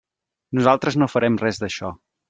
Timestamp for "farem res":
1.17-1.65